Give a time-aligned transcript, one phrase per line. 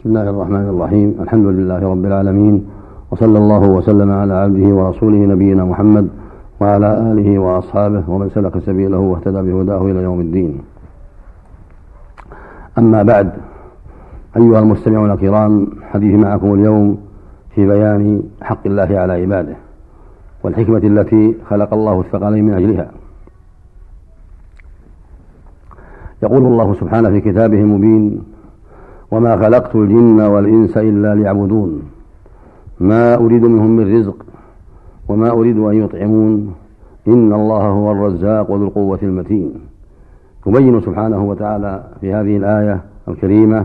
[0.00, 1.08] بسم الله الرحمن الرحيم.
[1.20, 2.66] الحمد لله رب العالمين
[3.10, 6.08] وصلى الله وسلم على عبده ورسوله نبينا محمد
[6.60, 10.58] وعلى آله وأصحابه ومن سلك سبيله واهتدى بهداه إلى يوم الدين.
[12.78, 13.32] أما بعد
[14.36, 16.98] أيها المستمعون الكرام حديث معكم اليوم
[17.54, 19.56] في بيان حق الله على عباده
[20.44, 22.90] والحكمة التي خلق الله الثقلين من أجلها.
[26.22, 28.22] يقول الله سبحانه في كتابه المبين
[29.10, 31.82] وما خلقت الجن والإنس إلا ليعبدون.
[32.80, 34.26] ما أريد منهم من رزق
[35.08, 36.54] وما أريد أن يطعمون.
[37.08, 39.54] إن الله هو الرزاق ذو القوة المتين.
[40.46, 43.64] يبين سبحانه وتعالى في هذه الآية الكريمة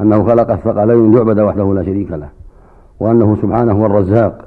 [0.00, 2.28] أنه خلق الثقلين ليعبد وحده لا شريك له
[3.00, 4.44] وأنه سبحانه هو الرزاق.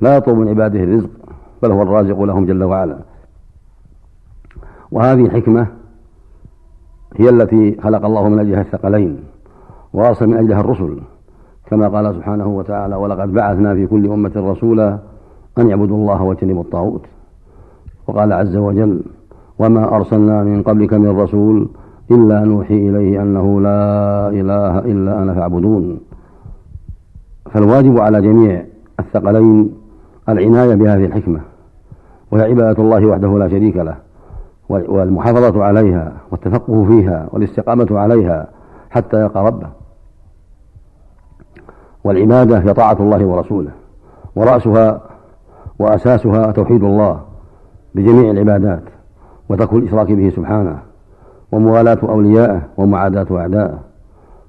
[0.00, 1.10] لا يطلب من عباده الرزق
[1.62, 2.98] بل هو الرازق لهم جل وعلا.
[4.92, 5.66] وهذه الحكمة
[7.16, 9.18] هي التي خلق الله من أجلها الثقلين.
[9.96, 10.98] وأرسل من أجلها الرسل
[11.66, 14.98] كما قال سبحانه وتعالى ولقد بعثنا في كل أمة رسولا
[15.58, 17.02] أن يعبدوا الله واجتنبوا الطاغوت
[18.06, 19.00] وقال عز وجل
[19.58, 21.68] وما أرسلنا من قبلك من رسول
[22.10, 25.98] إلا نوحي إليه أنه لا إله إلا أنا فاعبدون
[27.50, 28.64] فالواجب على جميع
[29.00, 29.74] الثقلين
[30.28, 31.40] العناية بهذه الحكمة
[32.30, 33.96] وهي عبادة الله وحده لا شريك له
[34.68, 38.48] والمحافظة عليها والتفقه فيها والاستقامة عليها
[38.90, 39.85] حتى يلقى ربه.
[42.06, 43.70] والعبادة هي طاعة الله ورسوله
[44.36, 45.00] ورأسها
[45.78, 47.20] وأساسها توحيد الله
[47.94, 48.82] بجميع العبادات
[49.48, 50.78] وترك الإشراك به سبحانه
[51.52, 53.78] وموالاة أوليائه ومعاداة أعدائه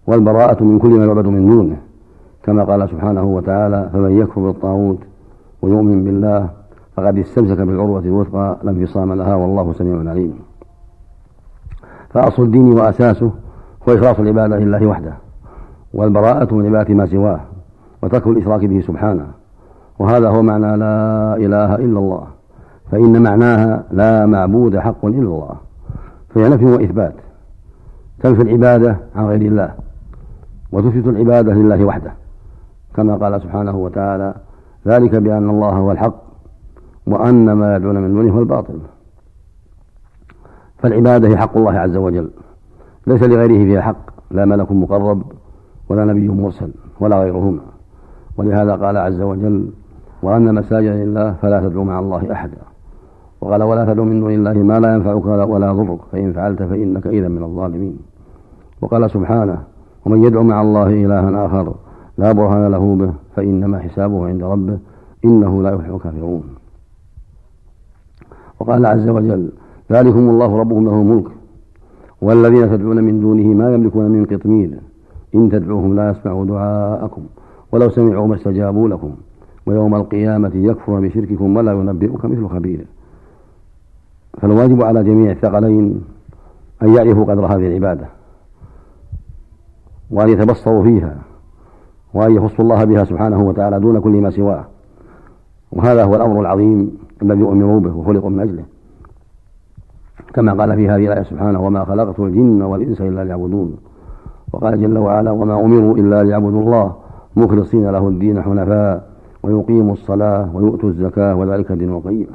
[0.08, 1.78] والبراءة من كل ما يعبد من دونه
[2.44, 5.00] كما قال سبحانه وتعالى فمن يكفر بالطاغوت
[5.62, 6.50] ويؤمن بالله
[6.96, 10.40] فقد استمسك بالعروة الوثقى لا انفصام لها والله سميع عليم.
[12.10, 13.32] فأصل الدين وأساسه
[13.90, 15.14] هو إخلاص العبادة لله وحده.
[15.98, 17.40] والبراءة من عبادة ما سواه
[18.04, 19.28] وترك الإشراك به سبحانه.
[20.00, 22.28] وهذا هو معنى لا إله إلا الله.
[22.92, 25.56] فإن معناها لا معبود حق إلا الله.
[26.30, 27.14] فهي نفي وإثبات.
[28.20, 29.74] تنفي العبادة عن غير الله.
[30.72, 32.14] وتثبت العبادة لله وحده.
[32.96, 34.34] كما قال سبحانه وتعالى
[34.88, 36.16] ذلك بأن الله هو الحق
[37.08, 38.80] وأن ما يدعون من دونه هو الباطل.
[40.78, 42.30] فالعبادة هي حق الله عز وجل.
[43.08, 44.10] ليس لغيره فيها حق.
[44.32, 45.24] لا ملك مقرب.
[45.90, 47.62] ولا نبي مرسل ولا غيرهما.
[48.38, 49.70] ولهذا قال عز وجل
[50.24, 52.58] وأن مساجد لله فلا تدعو مع الله أحدا.
[53.42, 56.00] وقال ولا تدعو من دون الله ما لا ينفعك ولا يضرك.
[56.12, 57.98] فإن فعلت فإنك إذا من الظالمين.
[58.82, 59.64] وقال سبحانه
[60.06, 61.76] ومن يدعو مع الله إلها آخر
[62.18, 64.78] لا برهان له به فإنما حسابه عند ربه
[65.26, 66.44] إنه لا يفلح الكافرون.
[68.60, 69.52] وقال عز وجل
[69.92, 71.28] ذلكم الله ربكم له الملك
[72.22, 74.80] والذين تدعون من دونه ما يملكون من قطمير.
[75.38, 77.22] إن تدعوهم لا يسمعوا دعاءكم
[77.72, 79.16] ولو سمعوا ما استجابوا لكم
[79.66, 82.86] ويوم القيامة يكفر بشرككم ولا ينبئك مثل خبير
[84.42, 86.04] فالواجب على جميع الثقلين
[86.82, 88.08] أن يعرفوا قدر هذه العبادة
[90.12, 91.18] وأن يتبصروا فيها
[92.14, 94.66] وأن يخصوا الله بها سبحانه وتعالى دون كل ما سواه
[95.72, 98.64] وهذا هو الأمر العظيم الذي أمروا به وخلقوا من أجله
[100.34, 103.78] كما قال في هذه الآية سبحانه وما خلقت الجن والإنس إلا ليعبدون
[104.54, 106.96] وقال جل وعلا وما أمروا إلا ليعبدوا الله
[107.36, 109.10] مخلصين له الدين حنفاء
[109.44, 112.28] ويقيموا الصلاة ويؤتوا الزكاة وذلك الدين القيم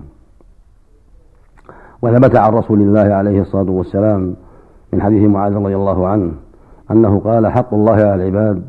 [2.02, 4.34] وثبت عن رسول الله عليه الصلاة والسلام
[4.92, 6.32] من حديث معاذ رضي الله عنه
[6.90, 8.62] أنه قال حق الله على العباد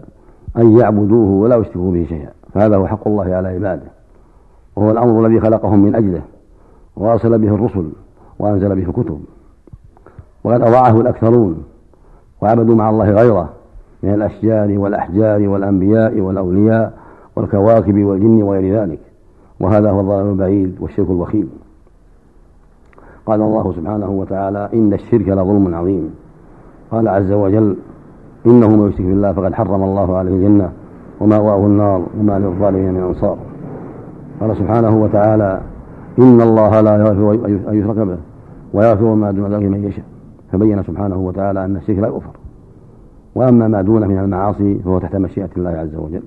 [0.57, 2.31] أن يعبدوه ولا يشركوا به شيئا.
[2.53, 3.87] فهذا هو حق الله على عباده.
[4.75, 6.21] وهو الأمر الذي خلقهم من أجله
[6.95, 7.91] وأرسل به الرسل
[8.39, 9.21] وأنزل به الكتب.
[10.43, 11.63] وقد أضاعه الأكثرون.
[12.43, 13.49] وعبدوا مع الله غيره
[14.03, 16.93] من الأشجار والأحجار والأنبياء والأولياء
[17.35, 18.99] والكواكب والجن وغير ذلك.
[19.59, 21.49] وهذا هو الضلال البعيد والشرك الوخيم.
[23.25, 26.15] قال الله سبحانه وتعالى إن الشرك لظلم عظيم.
[26.91, 27.75] قال عز وجل
[28.45, 30.71] إنه من يشرك بالله فقد حرم الله عليه الجنة
[31.19, 33.38] ومأواه النار وما للظالمين من أنصار.
[34.39, 35.62] قال سبحانه وتعالى
[36.19, 37.31] إن الله لا يغفر
[37.69, 38.18] أن يشرك به
[38.73, 40.12] ويغفر ما دون ذلك من يشاء.
[40.53, 42.35] فبين سبحانه وتعالى أن الشرك لا يغفر.
[43.35, 46.23] وأما ما دونه من المعاصي فهو تحت مشيئة الله عز وجل.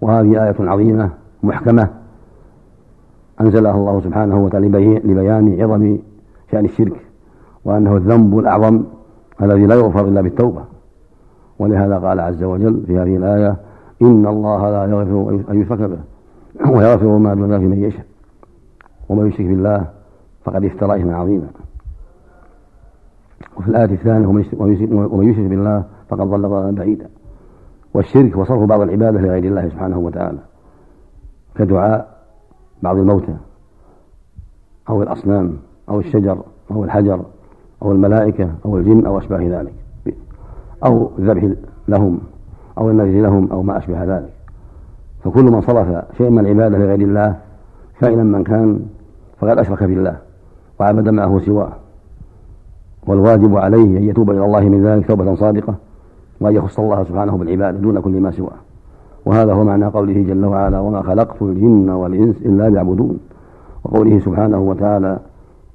[0.00, 1.10] وهذه آية عظيمة
[1.42, 1.88] محكمة
[3.40, 4.68] أنزلها الله سبحانه وتعالى
[5.04, 5.98] لبيان عظم
[6.52, 6.96] شأن الشرك
[7.64, 8.84] وأنه الذنب الأعظم
[9.42, 10.64] الذي لا يغفر إلا بالتوبة.
[11.58, 13.56] ولهذا قال عز وجل في هذه الآية
[14.02, 15.98] إن الله لا يغفر أن يشرك به
[16.70, 18.06] ويغفر ما دون ذلك من يشاء.
[19.08, 19.86] ومن يشرك بالله
[20.44, 21.46] فقد افترى إثما عظيما.
[23.56, 27.08] وفي الآية الثانية ومن يشرك بالله فقد ضل ضلالا بعيدا.
[27.94, 30.38] والشرك هو صرف بعض العبادة لغير الله سبحانه وتعالى
[31.54, 32.16] كدعاء
[32.82, 33.36] بعض الموتى
[34.88, 35.56] أو الأصنام
[35.88, 36.38] أو الشجر
[36.70, 37.24] أو الحجر
[37.82, 39.74] أو الملائكة أو الجن أو أشباه ذلك
[40.84, 41.48] أو الذبح
[41.88, 42.18] لهم
[42.78, 44.32] أو النذر لهم أو ما أشبه ذلك.
[45.24, 47.36] فكل من صرف شيئا من العبادة لغير الله
[48.00, 48.86] كائنا من كان
[49.38, 50.16] فقد أشرك بالله
[50.80, 51.72] وعبد معه سواه.
[53.06, 55.74] والواجب عليه أن يتوب إلى الله من ذلك توبة صادقة
[56.40, 58.56] وأن يخص الله سبحانه بالعبادة دون كل ما سواه.
[59.26, 63.18] وهذا هو معنى قوله جل وعلا وما خلقت الجن والإنس إلا ليعبدون
[63.84, 65.18] وقوله سبحانه وتعالى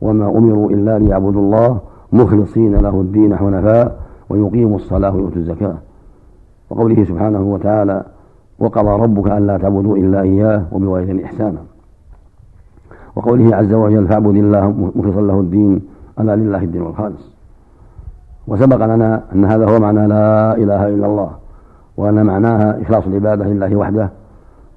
[0.01, 1.79] وما أمروا إلا ليعبدوا الله
[2.13, 3.99] مخلصين له الدين حنفاء
[4.29, 5.75] ويقيموا الصلاة ويؤتوا الزكاة
[6.69, 8.03] وقوله سبحانه وتعالى
[8.59, 11.59] وقضى ربك ألا تعبدوا إلا إياه وبوالدين إحسانا
[13.15, 15.81] وقوله عز وجل فاعبد الله مخلصا له الدين
[16.21, 17.31] ألا لله الدين الخالص.
[18.47, 21.31] وسبق لنا أن هذا هو معنى لا إله إلا الله
[21.97, 24.09] وأن معناها إخلاص العبادة لله وحده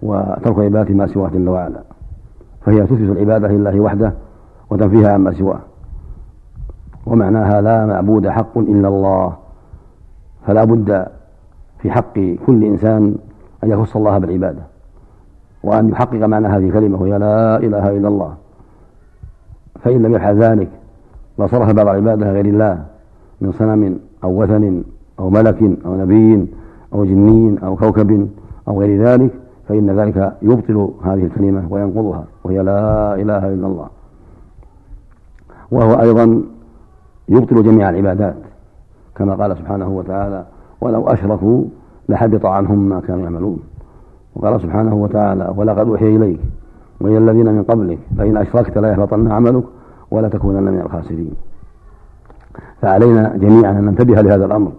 [0.02, 1.81] وترك عبادة ما سواه جل وعلا.
[2.61, 4.12] فهي تثبت العبادة لله وحده
[4.70, 5.61] وتنفيها عما سواه.
[7.06, 9.32] ومعناها لا معبود حق إلا الله.
[10.47, 11.06] فلا بد
[11.79, 12.14] في حق
[12.47, 13.14] كل إنسان
[13.64, 14.62] أن يخص الله بالعبادة
[15.62, 18.35] وأن يحقق معنى هذه الكلمة وهي لا إله إلا الله.
[19.82, 20.69] فإن لم يفعل ذلك
[21.38, 22.84] لصرف بعض العبادة غير الله
[23.40, 24.82] من صنم أو وثن
[25.19, 26.46] أو ملك أو نبي
[26.94, 28.28] أو جني أو كوكب
[28.69, 29.31] أو غير ذلك
[29.69, 33.88] فإن ذلك يبطل هذه الكلمة وينقضها وهي لا إله إلا الله.
[35.70, 36.42] وهو أيضا
[37.28, 38.37] يبطل جميع العبادات
[39.16, 40.44] كما قال سبحانه وتعالى
[40.80, 41.64] ولو أشركوا
[42.08, 43.58] لحبط عنهم ما كانوا يعملون
[44.37, 46.40] وقال سبحانه وتعالى ولقد أوحي إليك
[47.00, 49.64] وإلى الذين من قبلك فإن أشركت لا يحبطن عملك
[50.14, 51.34] ولا تكونن من الخاسرين.
[52.82, 54.72] فعلينا جميعا أن ننتبه لهذا الأمر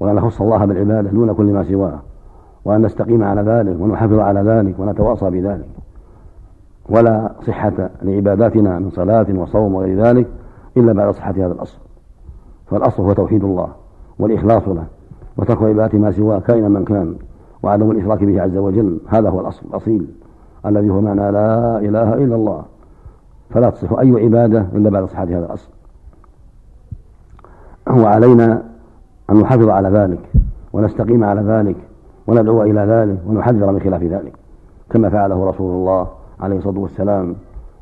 [0.00, 1.98] وأن نخص الله بالعبادة دون كل ما سواه
[2.64, 5.68] وأن نستقيم على ذلك ونحافظ على ذلك ونتواصى بذلك.
[6.88, 10.26] ولا صحة لعباداتنا من صلاة وصوم وغير ذلك
[10.76, 11.78] إلا بعد صحة هذا الأصل.
[12.66, 13.68] فالأصل هو توحيد الله
[14.18, 14.84] والإخلاص له
[15.36, 17.14] وترك عبادة ما سواه كائنا من كان
[17.62, 19.00] وعدم الإشراك به عز وجل.
[19.08, 20.06] هذا هو الأصل الأصيل
[20.66, 22.62] الذي هو معنى لا إله إلا الله.
[23.50, 25.68] فلا تصح أي عبادة إلا بعد صحة هذا الأصل.
[27.90, 28.62] وعلينا
[29.30, 30.20] أن نحافظ على ذلك
[30.72, 31.76] ونستقيم على ذلك
[32.26, 34.32] وندعو إلى ذلك ونحذر من خلاف ذلك.
[34.90, 36.08] كما فعله رسول الله
[36.40, 37.36] عليه الصلاة والسلام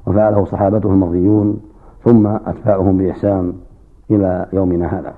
[0.06, 1.60] وفعله صحابته المرضيون
[2.04, 3.52] ثم أتباعهم بإحسان
[4.10, 5.14] إلى يومنا هذا.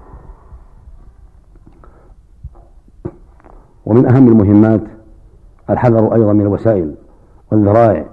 [3.87, 4.81] ومن أهم المهمات
[5.71, 6.95] الحذر أيضا من الوسائل
[7.53, 8.05] والذرائع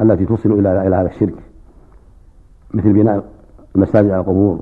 [0.00, 1.49] التي توصل إلى إلى هذا الشرك.
[2.74, 3.24] مثل بناء
[3.76, 4.60] المساجد على القبور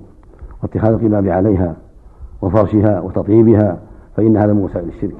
[0.62, 1.76] واتخاذ القباب عليها
[2.42, 3.78] وفرشها وتطييبها
[4.16, 5.16] فإن هذا من وسائل الشرك.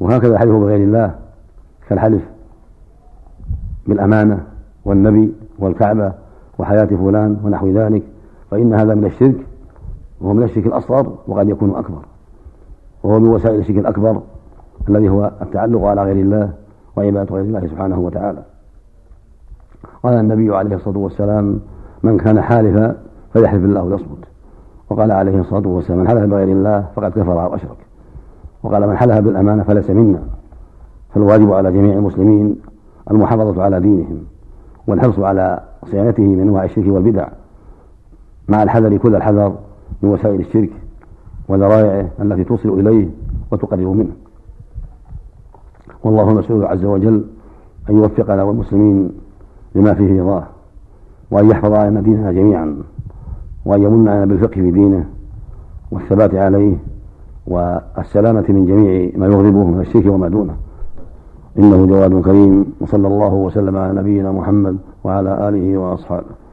[0.00, 1.14] وهكذا الحلف بغير الله
[1.88, 2.22] كالحلف
[3.86, 4.46] بالأمانة
[4.84, 6.12] والنبي والكعبة
[6.58, 8.02] وحياة فلان ونحو ذلك
[8.50, 9.46] فإن هذا من الشرك
[10.20, 12.02] وهو من الشرك الأصغر وقد يكون أكبر.
[13.02, 14.22] وهو من وسائل الشرك الأكبر
[14.88, 16.52] الذي هو التعلق على غير الله
[16.96, 18.42] وعبادة غير الله سبحانه وتعالى.
[20.02, 21.60] قال النبي عليه الصلاة والسلام
[22.02, 22.96] من كان حالفا
[23.34, 24.24] فليحلف الله ويصمت
[24.90, 27.76] وقال عليه الصلاة والسلام من حلف بغير الله فقد كفر أو أشرك
[28.62, 30.22] وقال من حلف بالأمانة فليس منا
[31.14, 32.56] فالواجب على جميع المسلمين
[33.10, 34.22] المحافظة على دينهم
[34.86, 37.28] والحرص على صيانته من أنواع الشرك والبدع
[38.48, 39.54] مع الحذر كل الحذر
[40.02, 40.70] من وسائل الشرك
[41.48, 43.08] وذرائعه التي توصل إليه
[43.50, 44.12] وتقرب منه.
[46.04, 47.24] والله المسؤول عز وجل
[47.90, 49.10] أن يوفقنا والمسلمين
[49.74, 50.46] لما فيه رضاه
[51.30, 52.76] وأن يحفظ علينا ديننا جميعا
[53.64, 55.04] وأن يمن علينا بالفقه في دينه
[55.90, 56.76] والثبات عليه
[57.46, 60.56] والسلامة من جميع ما يغضبه من الشرك وما دونه.
[61.58, 66.45] إنه جواد كريم وصلى الله وسلم على نبينا محمد وعلى آله وأصحابه.